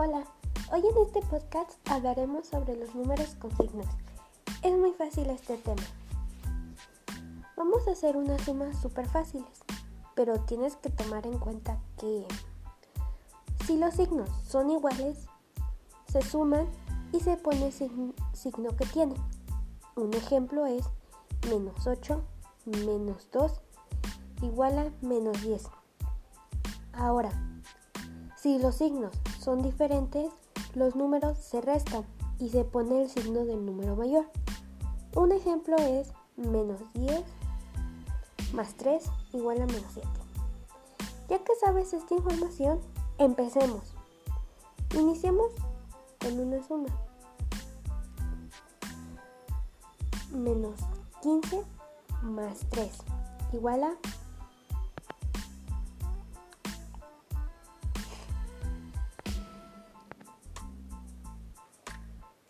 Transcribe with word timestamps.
Hola, 0.00 0.22
hoy 0.70 0.78
en 0.78 1.02
este 1.04 1.20
podcast 1.22 1.72
hablaremos 1.90 2.46
sobre 2.46 2.76
los 2.76 2.94
números 2.94 3.34
con 3.34 3.50
signos. 3.56 3.88
Es 4.62 4.72
muy 4.72 4.92
fácil 4.92 5.28
este 5.28 5.56
tema. 5.56 5.82
Vamos 7.56 7.88
a 7.88 7.90
hacer 7.90 8.16
unas 8.16 8.40
sumas 8.42 8.80
súper 8.80 9.08
fáciles, 9.08 9.50
pero 10.14 10.38
tienes 10.42 10.76
que 10.76 10.90
tomar 10.90 11.26
en 11.26 11.36
cuenta 11.40 11.80
que 11.98 12.24
si 13.66 13.76
los 13.76 13.92
signos 13.94 14.30
son 14.46 14.70
iguales, 14.70 15.26
se 16.06 16.22
suman 16.22 16.68
y 17.12 17.18
se 17.18 17.36
pone 17.36 17.66
el 17.66 18.14
signo 18.34 18.76
que 18.76 18.86
tienen. 18.86 19.18
Un 19.96 20.14
ejemplo 20.14 20.64
es 20.66 20.84
menos 21.50 21.88
8 21.88 22.22
menos 22.66 23.28
2 23.32 23.52
igual 24.42 24.78
a 24.78 24.92
menos 25.04 25.42
10. 25.42 25.64
Ahora, 26.92 27.32
si 28.48 28.58
los 28.58 28.76
signos 28.76 29.12
son 29.38 29.60
diferentes, 29.60 30.32
los 30.74 30.96
números 30.96 31.36
se 31.36 31.60
restan 31.60 32.06
y 32.38 32.48
se 32.48 32.64
pone 32.64 33.02
el 33.02 33.10
signo 33.10 33.44
del 33.44 33.66
número 33.66 33.94
mayor. 33.94 34.24
Un 35.14 35.32
ejemplo 35.32 35.76
es 35.76 36.08
menos 36.34 36.80
10 36.94 37.22
más 38.54 38.74
3 38.78 39.04
igual 39.34 39.60
a 39.60 39.66
menos 39.66 39.92
7. 39.92 40.08
Ya 41.28 41.44
que 41.44 41.52
sabes 41.60 41.92
esta 41.92 42.14
información, 42.14 42.80
empecemos. 43.18 43.82
Iniciemos 44.94 45.52
con 46.18 46.40
una 46.40 46.66
suma. 46.66 46.88
Menos 50.30 50.80
15 51.20 51.64
más 52.22 52.60
3 52.70 52.92
igual 53.52 53.84
a 53.84 53.90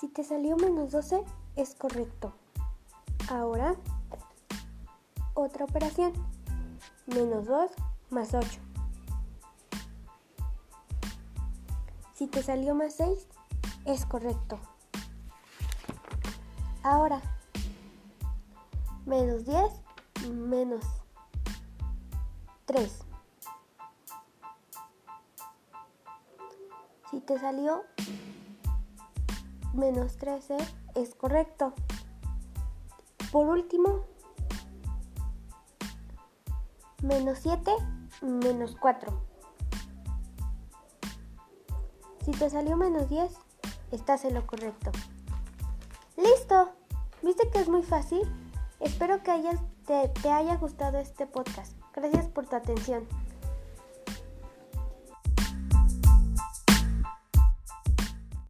Si 0.00 0.08
te 0.08 0.24
salió 0.24 0.56
menos 0.56 0.92
12, 0.92 1.22
es 1.56 1.74
correcto. 1.74 2.32
Ahora, 3.28 3.76
otra 5.34 5.66
operación. 5.66 6.14
Menos 7.04 7.44
2 7.44 7.70
más 8.08 8.32
8. 8.32 8.60
Si 12.14 12.26
te 12.28 12.42
salió 12.42 12.74
más 12.74 12.94
6, 12.94 13.26
es 13.84 14.06
correcto. 14.06 14.58
Ahora, 16.82 17.20
menos 19.04 19.44
10 19.44 19.70
menos 20.30 20.82
3. 22.64 23.00
Si 27.10 27.20
te 27.20 27.38
salió 27.38 27.84
menos 29.72 30.16
13 30.16 30.56
es 30.94 31.14
correcto. 31.14 31.72
Por 33.30 33.48
último, 33.48 34.04
menos 37.02 37.38
7 37.40 37.70
menos 38.22 38.76
4. 38.80 39.12
Si 42.24 42.32
te 42.32 42.50
salió 42.50 42.76
menos 42.76 43.08
10, 43.08 43.32
estás 43.92 44.24
en 44.24 44.34
lo 44.34 44.46
correcto. 44.46 44.90
¡Listo! 46.16 46.70
¿Viste 47.22 47.48
que 47.50 47.60
es 47.60 47.68
muy 47.68 47.82
fácil? 47.82 48.20
Espero 48.78 49.22
que 49.22 49.58
te, 49.86 50.30
haya 50.30 50.56
gustado 50.56 50.98
este 50.98 51.26
podcast. 51.26 51.76
Gracias 51.94 52.28
por 52.28 52.46
tu 52.46 52.56
atención. 52.56 53.06